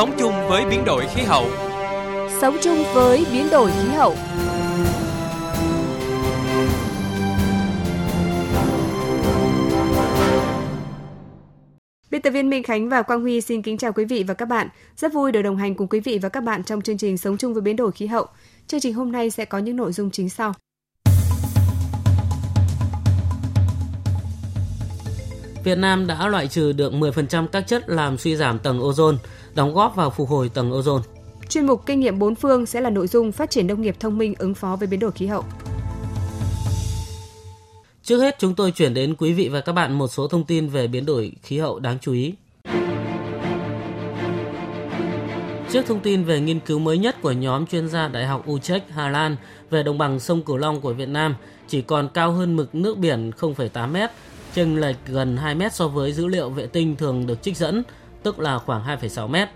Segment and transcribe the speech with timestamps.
[0.00, 1.46] Sống chung với biến đổi khí hậu.
[2.40, 4.14] Sống chung với biến đổi khí hậu.
[12.10, 14.46] Biên tập viên Minh Khánh và Quang Huy xin kính chào quý vị và các
[14.46, 14.68] bạn.
[14.96, 17.36] Rất vui được đồng hành cùng quý vị và các bạn trong chương trình Sống
[17.36, 18.26] chung với biến đổi khí hậu.
[18.66, 20.54] Chương trình hôm nay sẽ có những nội dung chính sau.
[25.64, 29.16] Việt Nam đã loại trừ được 10% các chất làm suy giảm tầng ozone,
[29.54, 31.00] đóng góp vào phục hồi tầng ozone.
[31.48, 34.18] Chuyên mục Kinh nghiệm bốn phương sẽ là nội dung phát triển nông nghiệp thông
[34.18, 35.44] minh ứng phó với biến đổi khí hậu.
[38.02, 40.68] Trước hết, chúng tôi chuyển đến quý vị và các bạn một số thông tin
[40.68, 42.34] về biến đổi khí hậu đáng chú ý.
[45.70, 48.84] Trước thông tin về nghiên cứu mới nhất của nhóm chuyên gia Đại học Utrecht,
[48.90, 49.36] Hà Lan
[49.70, 51.34] về đồng bằng sông Cửu Long của Việt Nam
[51.68, 54.10] chỉ còn cao hơn mực nước biển 0,8 mét,
[54.54, 57.82] chênh lệch gần 2 mét so với dữ liệu vệ tinh thường được trích dẫn,
[58.22, 59.48] tức là khoảng 2,6 mét.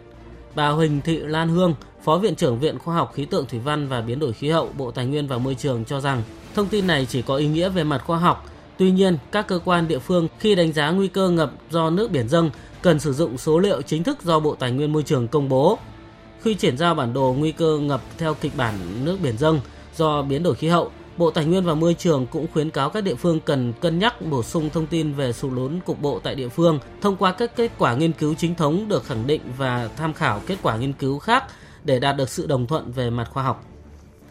[0.55, 1.75] Bà Huỳnh Thị Lan Hương,
[2.05, 4.71] Phó Viện trưởng Viện Khoa học Khí tượng Thủy văn và Biến đổi Khí hậu
[4.79, 6.23] Bộ Tài nguyên và Môi trường cho rằng
[6.55, 8.51] thông tin này chỉ có ý nghĩa về mặt khoa học.
[8.79, 12.11] Tuy nhiên, các cơ quan địa phương khi đánh giá nguy cơ ngập do nước
[12.11, 12.51] biển dâng
[12.83, 15.79] cần sử dụng số liệu chính thức do Bộ Tài nguyên Môi trường công bố.
[16.43, 19.61] Khi chuyển giao bản đồ nguy cơ ngập theo kịch bản nước biển dâng
[19.97, 23.01] do biến đổi khí hậu, Bộ Tài nguyên và Môi trường cũng khuyến cáo các
[23.01, 26.35] địa phương cần cân nhắc bổ sung thông tin về sụt lún cục bộ tại
[26.35, 29.89] địa phương thông qua các kết quả nghiên cứu chính thống được khẳng định và
[29.97, 31.45] tham khảo kết quả nghiên cứu khác
[31.85, 33.65] để đạt được sự đồng thuận về mặt khoa học.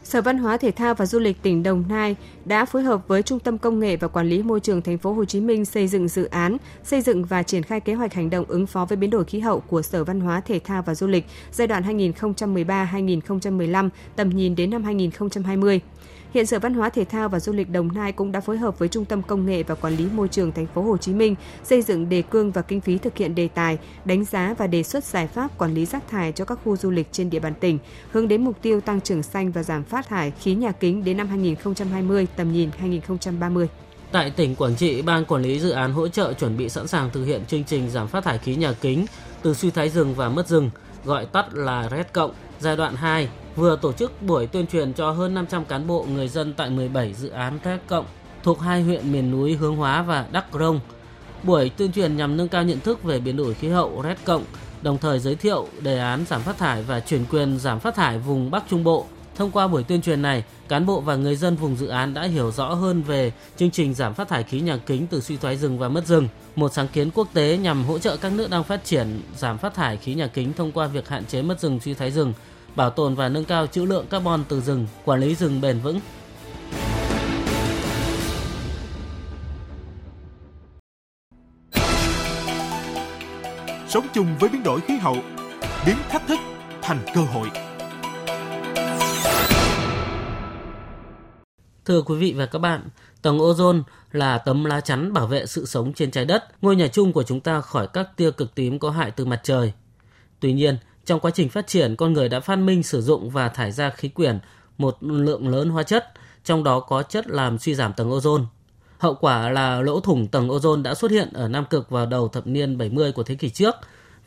[0.04, 2.16] Sở Văn hóa Thể thao và Du lịch tỉnh Đồng Nai
[2.46, 5.14] đã phối hợp với Trung tâm Công nghệ và Quản lý môi trường thành phố
[5.14, 8.30] Hồ Chí Minh xây dựng dự án xây dựng và triển khai kế hoạch hành
[8.30, 10.96] động ứng phó với biến đổi khí hậu của Sở Văn hóa Thể thao và
[10.96, 15.82] Du lịch giai đoạn 2013-2015 tầm nhìn đến năm 2020.
[16.34, 18.80] Hiện Sở Văn hóa Thể thao và Du lịch Đồng Nai cũng đã phối hợp
[18.80, 21.36] với Trung tâm Công nghệ và Quản lý môi trường thành phố Hồ Chí Minh
[21.64, 24.84] xây dựng đề cương và kinh phí thực hiện đề tài, đánh giá và đề
[24.84, 27.54] xuất giải pháp quản lý rác thải cho các khu du lịch trên địa bàn
[27.60, 27.80] tỉnh,
[28.12, 31.18] hướng đến mục tiêu tăng trưởng xanh và giảm phát thải khí nhà kính đến
[31.18, 33.68] năm 2020, tầm nhìn 2030.
[34.12, 37.10] Tại tỉnh Quảng Trị, Ban Quản lý Dự án hỗ trợ chuẩn bị sẵn sàng
[37.10, 39.06] thực hiện chương trình giảm phát thải khí nhà kính
[39.42, 40.70] từ suy thoái rừng và mất rừng,
[41.06, 45.12] gọi tắt là RED cộng, giai đoạn 2 vừa tổ chức buổi tuyên truyền cho
[45.12, 48.06] hơn 500 cán bộ người dân tại 17 dự án RED cộng
[48.44, 50.80] thuộc hai huyện miền núi Hướng Hóa và Đắk Rông.
[51.44, 54.44] Buổi tuyên truyền nhằm nâng cao nhận thức về biến đổi khí hậu RED cộng,
[54.82, 58.20] đồng thời giới thiệu đề án giảm phát thải và chuyển quyền giảm phát thải
[58.20, 59.06] vùng Bắc Trung Bộ.
[59.36, 62.24] Thông qua buổi tuyên truyền này, cán bộ và người dân vùng dự án đã
[62.24, 65.58] hiểu rõ hơn về chương trình giảm phát thải khí nhà kính từ suy thoái
[65.58, 68.64] rừng và mất rừng, một sáng kiến quốc tế nhằm hỗ trợ các nước đang
[68.64, 71.80] phát triển giảm phát thải khí nhà kính thông qua việc hạn chế mất rừng
[71.80, 72.34] suy thoái rừng
[72.76, 76.00] bảo tồn và nâng cao trữ lượng carbon từ rừng, quản lý rừng bền vững.
[83.88, 85.18] Sống chung với biến đổi khí hậu,
[85.86, 86.40] biến thách thức
[86.82, 87.73] thành cơ hội.
[91.86, 92.82] Thưa quý vị và các bạn,
[93.22, 96.88] tầng ozone là tấm lá chắn bảo vệ sự sống trên trái đất, ngôi nhà
[96.88, 99.74] chung của chúng ta khỏi các tia cực tím có hại từ mặt trời.
[100.40, 103.50] Tuy nhiên, trong quá trình phát triển, con người đã phát minh sử dụng và
[103.50, 104.40] thải ra khí quyển
[104.78, 106.12] một lượng lớn hóa chất,
[106.44, 108.46] trong đó có chất làm suy giảm tầng ozone.
[108.98, 112.28] Hậu quả là lỗ thủng tầng ozone đã xuất hiện ở Nam Cực vào đầu
[112.28, 113.76] thập niên 70 của thế kỷ trước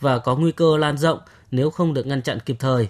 [0.01, 1.19] và có nguy cơ lan rộng
[1.51, 2.89] nếu không được ngăn chặn kịp thời.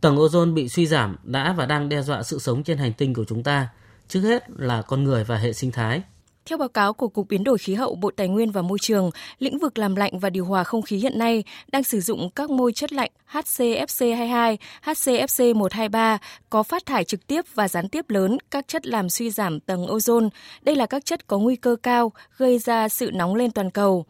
[0.00, 3.14] Tầng ozone bị suy giảm đã và đang đe dọa sự sống trên hành tinh
[3.14, 3.68] của chúng ta,
[4.12, 6.02] trước hết là con người và hệ sinh thái.
[6.46, 9.10] Theo báo cáo của Cục Biến đổi Khí hậu Bộ Tài nguyên và Môi trường,
[9.38, 12.50] lĩnh vực làm lạnh và điều hòa không khí hiện nay đang sử dụng các
[12.50, 16.18] môi chất lạnh HCFC22, HCFC123
[16.50, 19.86] có phát thải trực tiếp và gián tiếp lớn các chất làm suy giảm tầng
[19.86, 20.28] ozone.
[20.62, 24.04] Đây là các chất có nguy cơ cao gây ra sự nóng lên toàn cầu.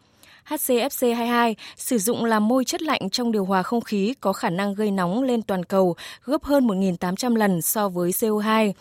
[0.49, 4.75] HCFC22 sử dụng làm môi chất lạnh trong điều hòa không khí có khả năng
[4.75, 8.73] gây nóng lên toàn cầu gấp hơn 1.800 lần so với CO2,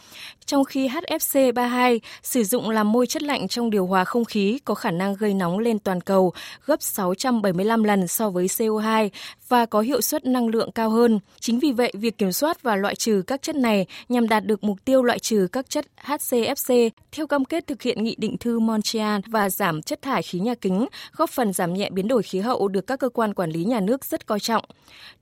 [0.45, 4.75] trong khi HFC32 sử dụng làm môi chất lạnh trong điều hòa không khí có
[4.75, 6.33] khả năng gây nóng lên toàn cầu
[6.65, 9.09] gấp 675 lần so với CO2
[9.51, 11.19] và có hiệu suất năng lượng cao hơn.
[11.39, 14.63] Chính vì vậy, việc kiểm soát và loại trừ các chất này nhằm đạt được
[14.63, 18.59] mục tiêu loại trừ các chất HCFC theo cam kết thực hiện nghị định thư
[18.59, 22.39] Montreal và giảm chất thải khí nhà kính, góp phần giảm nhẹ biến đổi khí
[22.39, 24.65] hậu được các cơ quan quản lý nhà nước rất coi trọng.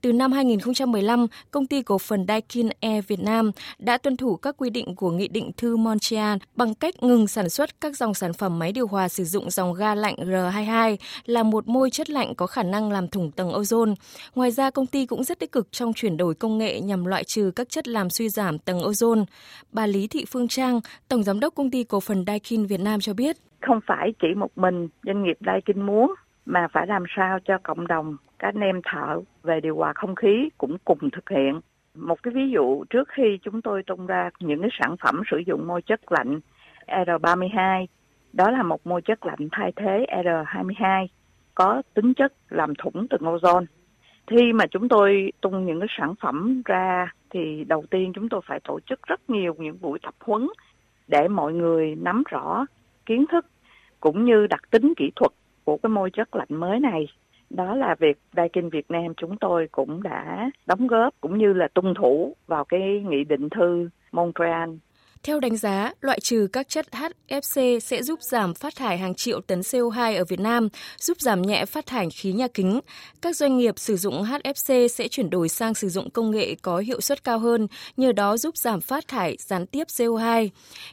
[0.00, 4.54] Từ năm 2015, công ty cổ phần Daikin Air Việt Nam đã tuân thủ các
[4.58, 8.32] quy định của nghị định thư Montreal bằng cách ngừng sản xuất các dòng sản
[8.32, 10.96] phẩm máy điều hòa sử dụng dòng ga lạnh R22
[11.26, 13.94] là một môi chất lạnh có khả năng làm thủng tầng ozone.
[14.34, 17.24] Ngoài ra, công ty cũng rất tích cực trong chuyển đổi công nghệ nhằm loại
[17.24, 19.24] trừ các chất làm suy giảm tầng ozone.
[19.72, 23.00] Bà Lý Thị Phương Trang, Tổng Giám đốc Công ty Cổ phần Daikin Việt Nam
[23.00, 23.36] cho biết.
[23.60, 26.14] Không phải chỉ một mình doanh nghiệp Daikin muốn
[26.46, 30.14] mà phải làm sao cho cộng đồng các anh em thợ về điều hòa không
[30.14, 31.60] khí cũng cùng thực hiện.
[31.94, 35.36] Một cái ví dụ trước khi chúng tôi tung ra những cái sản phẩm sử
[35.46, 36.40] dụng môi chất lạnh
[36.86, 37.86] R32,
[38.32, 41.06] đó là một môi chất lạnh thay thế R22
[41.54, 43.64] có tính chất làm thủng tầng ozone.
[44.26, 48.40] Khi mà chúng tôi tung những cái sản phẩm ra thì đầu tiên chúng tôi
[48.44, 50.48] phải tổ chức rất nhiều những buổi tập huấn
[51.08, 52.66] để mọi người nắm rõ
[53.06, 53.46] kiến thức
[54.00, 55.32] cũng như đặc tính kỹ thuật
[55.64, 57.06] của cái môi chất lạnh mới này.
[57.50, 61.68] Đó là việc Daikin Việt Nam chúng tôi cũng đã đóng góp cũng như là
[61.74, 64.70] tuân thủ vào cái nghị định thư Montreal
[65.22, 69.40] theo đánh giá, loại trừ các chất HFC sẽ giúp giảm phát thải hàng triệu
[69.40, 70.68] tấn CO2 ở Việt Nam,
[71.00, 72.80] giúp giảm nhẹ phát thải khí nhà kính.
[73.22, 76.78] Các doanh nghiệp sử dụng HFC sẽ chuyển đổi sang sử dụng công nghệ có
[76.78, 80.48] hiệu suất cao hơn, nhờ đó giúp giảm phát thải gián tiếp CO2.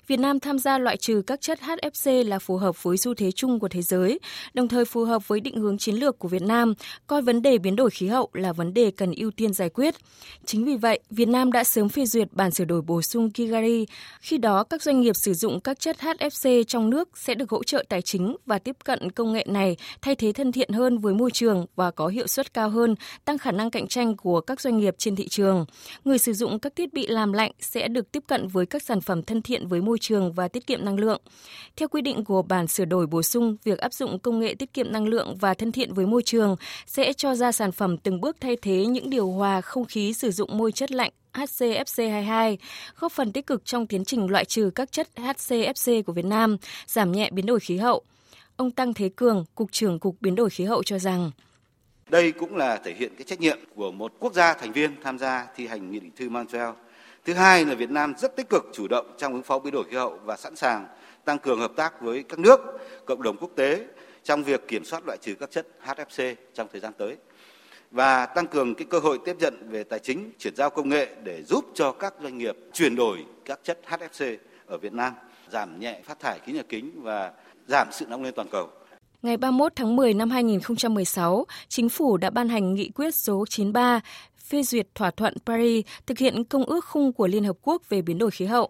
[0.07, 3.31] Việt Nam tham gia loại trừ các chất HFC là phù hợp với xu thế
[3.31, 4.19] chung của thế giới,
[4.53, 6.73] đồng thời phù hợp với định hướng chiến lược của Việt Nam,
[7.07, 9.95] coi vấn đề biến đổi khí hậu là vấn đề cần ưu tiên giải quyết.
[10.45, 13.85] Chính vì vậy, Việt Nam đã sớm phê duyệt bản sửa đổi bổ sung Kigali
[14.21, 17.63] khi đó, các doanh nghiệp sử dụng các chất HFC trong nước sẽ được hỗ
[17.63, 21.13] trợ tài chính và tiếp cận công nghệ này thay thế thân thiện hơn với
[21.13, 24.61] môi trường và có hiệu suất cao hơn, tăng khả năng cạnh tranh của các
[24.61, 25.65] doanh nghiệp trên thị trường.
[26.03, 29.01] Người sử dụng các thiết bị làm lạnh sẽ được tiếp cận với các sản
[29.01, 31.21] phẩm thân thiện với môi trường và tiết kiệm năng lượng.
[31.75, 34.73] Theo quy định của bản sửa đổi bổ sung, việc áp dụng công nghệ tiết
[34.73, 36.55] kiệm năng lượng và thân thiện với môi trường
[36.85, 40.31] sẽ cho ra sản phẩm từng bước thay thế những điều hòa không khí sử
[40.31, 42.57] dụng môi chất lạnh HCFC22,
[42.99, 46.57] góp phần tích cực trong tiến trình loại trừ các chất HCFC của Việt Nam,
[46.87, 48.03] giảm nhẹ biến đổi khí hậu.
[48.55, 51.31] Ông Tăng Thế Cường, Cục trưởng Cục Biến đổi Khí hậu cho rằng
[52.09, 55.17] đây cũng là thể hiện cái trách nhiệm của một quốc gia thành viên tham
[55.17, 56.69] gia thi hành nghị định thư Montreal.
[57.25, 59.83] Thứ hai là Việt Nam rất tích cực chủ động trong ứng phó biến đổi
[59.89, 60.87] khí hậu và sẵn sàng
[61.25, 62.59] tăng cường hợp tác với các nước,
[63.05, 63.85] cộng đồng quốc tế
[64.23, 67.17] trong việc kiểm soát loại trừ các chất HFC trong thời gian tới
[67.91, 71.15] và tăng cường cái cơ hội tiếp nhận về tài chính, chuyển giao công nghệ
[71.23, 75.13] để giúp cho các doanh nghiệp chuyển đổi các chất HFC ở Việt Nam,
[75.51, 77.31] giảm nhẹ phát thải khí nhà kính và
[77.67, 78.69] giảm sự nóng lên toàn cầu.
[79.21, 84.01] Ngày 31 tháng 10 năm 2016, Chính phủ đã ban hành nghị quyết số 93
[84.49, 88.01] phê duyệt thỏa thuận Paris thực hiện công ước khung của Liên Hợp Quốc về
[88.01, 88.69] biến đổi khí hậu.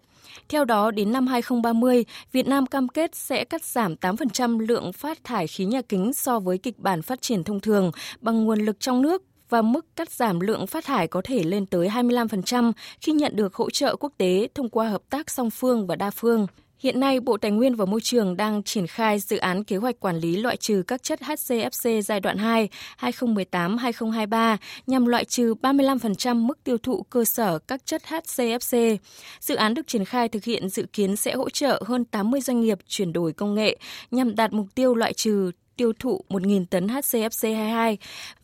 [0.50, 5.24] Theo đó, đến năm 2030, Việt Nam cam kết sẽ cắt giảm 8% lượng phát
[5.24, 7.92] thải khí nhà kính so với kịch bản phát triển thông thường
[8.22, 11.66] bằng nguồn lực trong nước và mức cắt giảm lượng phát thải có thể lên
[11.66, 12.72] tới 25%
[13.02, 16.12] khi nhận được hỗ trợ quốc tế thông qua hợp tác song phương và đa
[16.12, 16.48] phương.
[16.80, 20.00] Hiện nay, Bộ Tài nguyên và Môi trường đang triển khai dự án kế hoạch
[20.00, 22.70] quản lý loại trừ các chất HCFC giai đoạn 2
[23.00, 24.58] 2018-2023
[24.88, 28.98] nhằm loại trừ 35% mức tiêu thụ cơ sở các chất HCFC.
[29.40, 32.62] Dự án được triển khai thực hiện dự kiến sẽ hỗ trợ hơn 80 doanh
[32.62, 33.78] nghiệp chuyển đổi công nghệ
[34.12, 37.96] nhằm đạt mục tiêu loại trừ tiêu thụ 1.000 tấn HCFC22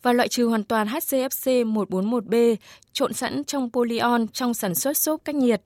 [0.02, 2.56] và loại trừ hoàn toàn HCFC141B
[2.92, 5.62] trộn sẵn trong polyon trong sản xuất xốp cách nhiệt.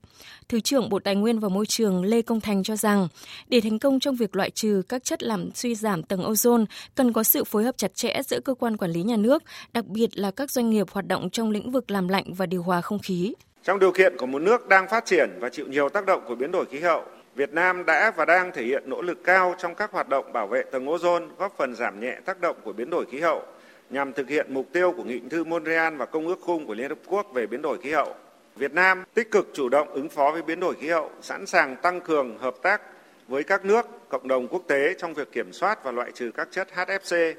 [0.49, 3.09] Thứ trưởng Bộ Tài nguyên và Môi trường Lê Công Thành cho rằng,
[3.49, 7.13] để thành công trong việc loại trừ các chất làm suy giảm tầng ozone, cần
[7.13, 9.43] có sự phối hợp chặt chẽ giữa cơ quan quản lý nhà nước,
[9.73, 12.63] đặc biệt là các doanh nghiệp hoạt động trong lĩnh vực làm lạnh và điều
[12.63, 13.35] hòa không khí.
[13.65, 16.35] Trong điều kiện của một nước đang phát triển và chịu nhiều tác động của
[16.35, 17.05] biến đổi khí hậu,
[17.39, 20.47] Việt Nam đã và đang thể hiện nỗ lực cao trong các hoạt động bảo
[20.47, 23.43] vệ tầng ozone, góp phần giảm nhẹ tác động của biến đổi khí hậu
[23.91, 26.89] nhằm thực hiện mục tiêu của Nghị thư Montreal và Công ước khung của Liên
[26.89, 28.15] Hợp Quốc về biến đổi khí hậu.
[28.57, 31.77] Việt Nam tích cực chủ động ứng phó với biến đổi khí hậu, sẵn sàng
[31.77, 32.83] tăng cường hợp tác
[33.29, 36.49] với các nước, cộng đồng quốc tế trong việc kiểm soát và loại trừ các
[36.51, 37.35] chất HFC,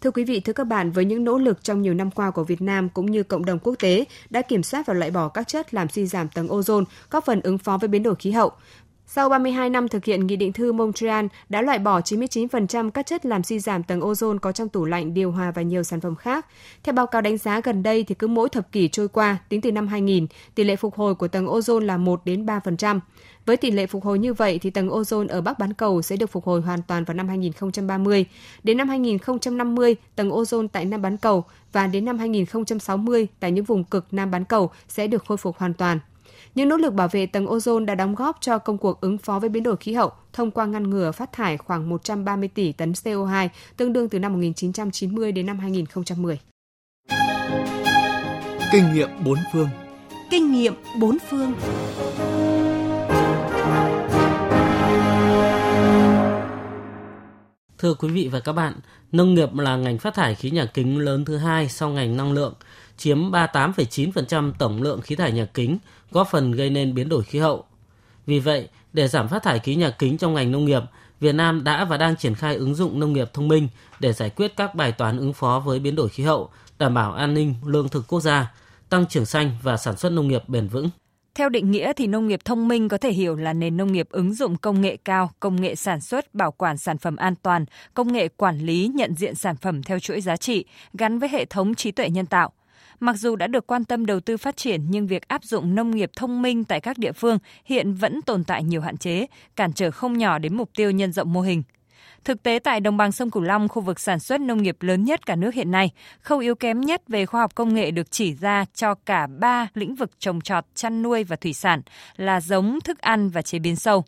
[0.00, 2.44] Thưa quý vị, thưa các bạn, với những nỗ lực trong nhiều năm qua của
[2.44, 5.48] Việt Nam cũng như cộng đồng quốc tế đã kiểm soát và loại bỏ các
[5.48, 8.52] chất làm suy giảm tầng ozone, góp phần ứng phó với biến đổi khí hậu.
[9.14, 13.26] Sau 32 năm thực hiện Nghị định thư Montreal đã loại bỏ 99% các chất
[13.26, 16.16] làm suy giảm tầng ozone có trong tủ lạnh, điều hòa và nhiều sản phẩm
[16.16, 16.46] khác.
[16.82, 19.60] Theo báo cáo đánh giá gần đây thì cứ mỗi thập kỷ trôi qua, tính
[19.60, 23.00] từ năm 2000, tỷ lệ phục hồi của tầng ozone là 1 đến 3%.
[23.46, 26.16] Với tỷ lệ phục hồi như vậy thì tầng ozone ở Bắc bán cầu sẽ
[26.16, 28.24] được phục hồi hoàn toàn vào năm 2030.
[28.62, 33.64] Đến năm 2050, tầng ozone tại Nam bán cầu và đến năm 2060 tại những
[33.64, 35.98] vùng cực Nam bán cầu sẽ được khôi phục hoàn toàn.
[36.54, 39.38] Những nỗ lực bảo vệ tầng ozone đã đóng góp cho công cuộc ứng phó
[39.38, 42.92] với biến đổi khí hậu thông qua ngăn ngừa phát thải khoảng 130 tỷ tấn
[42.92, 46.38] CO2, tương đương từ năm 1990 đến năm 2010.
[48.72, 49.68] Kinh nghiệm bốn phương.
[50.30, 51.52] Kinh nghiệm bốn phương.
[57.78, 58.74] Thưa quý vị và các bạn,
[59.12, 62.32] nông nghiệp là ngành phát thải khí nhà kính lớn thứ hai sau ngành năng
[62.32, 62.54] lượng,
[62.96, 65.78] chiếm 38,9% tổng lượng khí thải nhà kính,
[66.10, 67.64] góp phần gây nên biến đổi khí hậu.
[68.26, 70.82] Vì vậy, để giảm phát thải khí nhà kính trong ngành nông nghiệp,
[71.20, 73.68] Việt Nam đã và đang triển khai ứng dụng nông nghiệp thông minh
[74.00, 77.12] để giải quyết các bài toán ứng phó với biến đổi khí hậu, đảm bảo
[77.12, 78.52] an ninh lương thực quốc gia,
[78.88, 80.90] tăng trưởng xanh và sản xuất nông nghiệp bền vững.
[81.34, 84.08] Theo định nghĩa thì nông nghiệp thông minh có thể hiểu là nền nông nghiệp
[84.10, 87.64] ứng dụng công nghệ cao, công nghệ sản xuất, bảo quản sản phẩm an toàn,
[87.94, 91.44] công nghệ quản lý, nhận diện sản phẩm theo chuỗi giá trị, gắn với hệ
[91.44, 92.52] thống trí tuệ nhân tạo.
[93.02, 95.90] Mặc dù đã được quan tâm đầu tư phát triển nhưng việc áp dụng nông
[95.90, 99.72] nghiệp thông minh tại các địa phương hiện vẫn tồn tại nhiều hạn chế, cản
[99.72, 101.62] trở không nhỏ đến mục tiêu nhân rộng mô hình.
[102.24, 105.04] Thực tế tại đồng bằng sông Cửu Long, khu vực sản xuất nông nghiệp lớn
[105.04, 105.90] nhất cả nước hiện nay,
[106.20, 109.68] khâu yếu kém nhất về khoa học công nghệ được chỉ ra cho cả ba
[109.74, 111.82] lĩnh vực trồng trọt, chăn nuôi và thủy sản
[112.16, 114.04] là giống, thức ăn và chế biến sâu.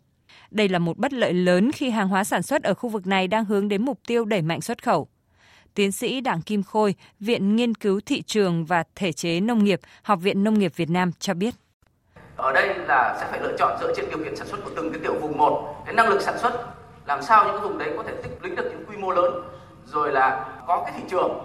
[0.51, 3.27] Đây là một bất lợi lớn khi hàng hóa sản xuất ở khu vực này
[3.27, 5.07] đang hướng đến mục tiêu đẩy mạnh xuất khẩu.
[5.75, 9.79] Tiến sĩ Đặng Kim Khôi, Viện Nghiên cứu Thị trường và Thể chế Nông nghiệp,
[10.03, 11.53] Học viện Nông nghiệp Việt Nam cho biết.
[12.35, 14.91] Ở đây là sẽ phải lựa chọn dựa trên điều kiện sản xuất của từng
[14.91, 17.93] cái tiểu vùng một, cái năng lực sản xuất làm sao những cái vùng đấy
[17.97, 19.33] có thể tích lũy được những quy mô lớn
[19.85, 21.39] rồi là có cái thị trường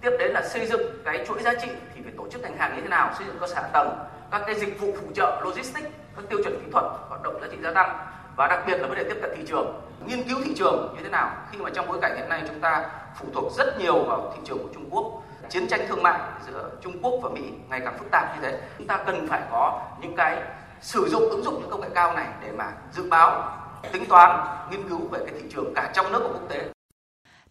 [0.00, 2.76] tiếp đến là xây dựng cái chuỗi giá trị thì phải tổ chức ngành hàng
[2.76, 3.88] như thế nào xây dựng cơ sở hạ tầng
[4.30, 7.46] các cái dịch vụ phụ trợ logistics các tiêu chuẩn kỹ thuật hoạt động giá
[7.50, 7.96] trị gia tăng
[8.36, 11.02] và đặc biệt là vấn đề tiếp cận thị trường nghiên cứu thị trường như
[11.02, 12.84] thế nào, khi mà trong bối cảnh hiện nay chúng ta
[13.20, 15.22] phụ thuộc rất nhiều vào thị trường của Trung Quốc.
[15.48, 18.60] Chiến tranh thương mại giữa Trung Quốc và Mỹ ngày càng phức tạp như thế.
[18.78, 20.42] Chúng ta cần phải có những cái
[20.80, 23.58] sử dụng, ứng dụng những công nghệ cao này để mà dự báo,
[23.92, 26.75] tính toán, nghiên cứu về cái thị trường cả trong nước và quốc tế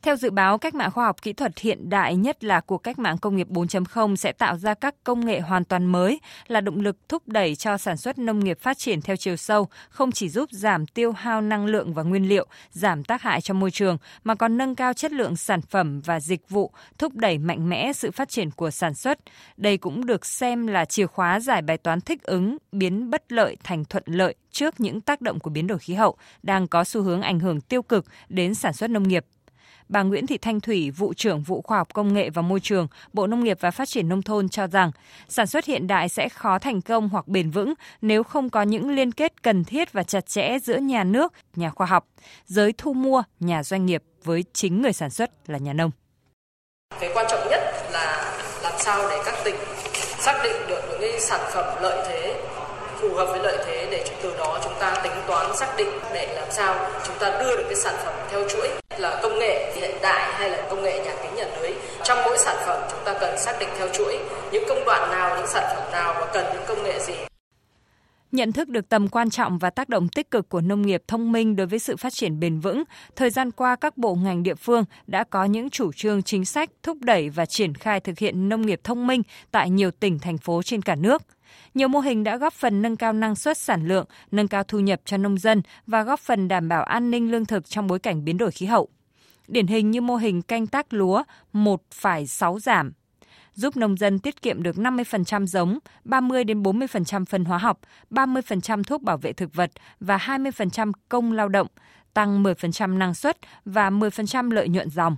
[0.06, 3.00] theo dự báo, cách mạng khoa học kỹ thuật hiện đại nhất là cuộc cách
[3.00, 6.80] mạng công nghiệp 4.0 sẽ tạo ra các công nghệ hoàn toàn mới là động
[6.80, 10.30] lực thúc đẩy cho sản xuất nông nghiệp phát triển theo chiều sâu, không chỉ
[10.30, 13.98] giúp giảm tiêu hao năng lượng và nguyên liệu, giảm tác hại cho môi trường
[14.24, 17.94] mà còn nâng cao chất lượng sản phẩm và dịch vụ, thúc đẩy mạnh mẽ
[17.94, 19.20] sự phát triển của sản xuất.
[19.58, 23.58] Đây cũng được xem là chìa khóa giải bài toán thích ứng, biến bất lợi
[23.64, 27.02] thành thuận lợi trước những tác động của biến đổi khí hậu đang có xu
[27.02, 29.26] hướng ảnh hưởng tiêu cực đến sản xuất nông nghiệp
[29.90, 32.88] bà Nguyễn Thị Thanh Thủy, vụ trưởng vụ khoa học công nghệ và môi trường,
[33.14, 34.92] Bộ Nông nghiệp và Phát triển nông thôn cho rằng
[35.28, 38.90] sản xuất hiện đại sẽ khó thành công hoặc bền vững nếu không có những
[38.90, 42.08] liên kết cần thiết và chặt chẽ giữa nhà nước, nhà khoa học,
[42.46, 45.92] giới thu mua, nhà doanh nghiệp với chính người sản xuất là nhà nông.
[47.00, 47.62] Cái quan trọng nhất
[47.92, 49.56] là làm sao để các tỉnh
[50.20, 52.44] xác định được những cái sản phẩm lợi thế
[53.02, 56.36] phù hợp với lợi thế để từ đó chúng ta tính toán xác định để
[56.36, 59.96] làm sao chúng ta đưa được cái sản phẩm theo chuỗi là công nghệ hiện
[60.02, 61.72] đại hay là công nghệ nhà kính nhà lưới
[62.04, 64.20] trong mỗi sản phẩm chúng ta cần xác định theo chuỗi
[64.52, 67.14] những công đoạn nào những sản phẩm nào và cần những công nghệ gì
[68.32, 71.32] Nhận thức được tầm quan trọng và tác động tích cực của nông nghiệp thông
[71.32, 72.84] minh đối với sự phát triển bền vững,
[73.16, 76.70] thời gian qua các bộ ngành địa phương đã có những chủ trương chính sách
[76.84, 79.22] thúc đẩy và triển khai thực hiện nông nghiệp thông minh
[79.52, 81.22] tại nhiều tỉnh thành phố trên cả nước.
[81.74, 84.80] Nhiều mô hình đã góp phần nâng cao năng suất sản lượng, nâng cao thu
[84.80, 88.00] nhập cho nông dân và góp phần đảm bảo an ninh lương thực trong bối
[88.00, 88.90] cảnh biến đổi khí hậu.
[89.48, 92.94] Điển hình như mô hình canh tác lúa 1,6 giảm
[93.54, 97.80] giúp nông dân tiết kiệm được 50% giống, 30 đến 40% phân hóa học,
[98.12, 101.68] 30% thuốc bảo vệ thực vật và 20% công lao động,
[102.14, 105.18] tăng 10% năng suất và 10% lợi nhuận dòng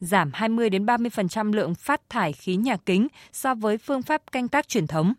[0.00, 4.48] giảm 20 đến 30% lượng phát thải khí nhà kính so với phương pháp canh
[4.48, 5.14] tác truyền thống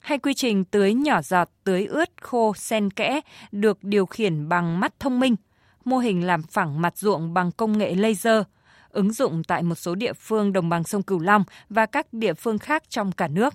[0.00, 3.20] hay quy trình tưới nhỏ giọt, tưới ướt, khô, sen kẽ
[3.52, 5.36] được điều khiển bằng mắt thông minh,
[5.84, 8.42] mô hình làm phẳng mặt ruộng bằng công nghệ laser,
[8.90, 12.34] ứng dụng tại một số địa phương đồng bằng sông Cửu Long và các địa
[12.34, 13.54] phương khác trong cả nước.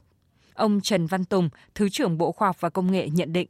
[0.54, 3.48] Ông Trần Văn Tùng, Thứ trưởng Bộ Khoa học và Công nghệ nhận định.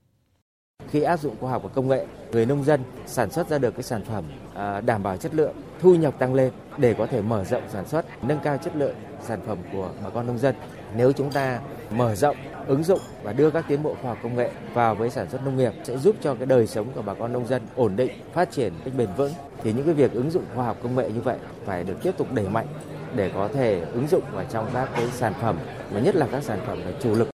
[0.90, 3.72] Khi áp dụng khoa học và công nghệ, người nông dân sản xuất ra được
[3.72, 4.24] cái sản phẩm
[4.56, 7.88] à, đảm bảo chất lượng, thu nhập tăng lên để có thể mở rộng sản
[7.88, 10.56] xuất, nâng cao chất lượng sản phẩm của bà con nông dân.
[10.96, 11.60] Nếu chúng ta
[11.92, 12.38] mở rộng,
[12.68, 15.46] ứng dụng và đưa các tiến bộ khoa học công nghệ vào với sản xuất
[15.46, 18.12] nông nghiệp sẽ giúp cho cái đời sống của bà con nông dân ổn định,
[18.34, 19.34] phát triển cách bền vững.
[19.64, 22.12] Thì những cái việc ứng dụng khoa học công nghệ như vậy phải được tiếp
[22.18, 22.68] tục đẩy mạnh
[23.16, 25.58] để có thể ứng dụng vào trong các cái sản phẩm
[25.92, 27.30] và nhất là các sản phẩm là chủ lực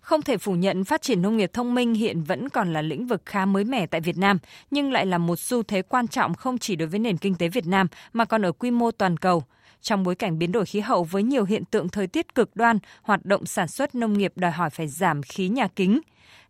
[0.00, 3.06] không thể phủ nhận phát triển nông nghiệp thông minh hiện vẫn còn là lĩnh
[3.06, 4.38] vực khá mới mẻ tại Việt Nam,
[4.70, 7.48] nhưng lại là một xu thế quan trọng không chỉ đối với nền kinh tế
[7.48, 9.42] Việt Nam mà còn ở quy mô toàn cầu.
[9.82, 12.78] Trong bối cảnh biến đổi khí hậu với nhiều hiện tượng thời tiết cực đoan,
[13.02, 16.00] hoạt động sản xuất nông nghiệp đòi hỏi phải giảm khí nhà kính.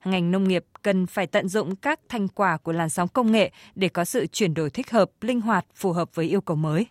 [0.05, 3.51] Ngành nông nghiệp cần phải tận dụng các thành quả của làn sóng công nghệ
[3.75, 6.87] để có sự chuyển đổi thích hợp, linh hoạt, phù hợp với yêu cầu mới.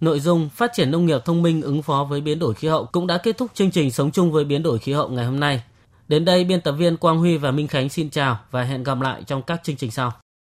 [0.00, 2.84] Nội dung phát triển nông nghiệp thông minh ứng phó với biến đổi khí hậu
[2.84, 5.40] cũng đã kết thúc chương trình Sống chung với biến đổi khí hậu ngày hôm
[5.40, 5.62] nay.
[6.08, 9.00] Đến đây, biên tập viên Quang Huy và Minh Khánh xin chào và hẹn gặp
[9.00, 10.12] lại trong các chương trình sau.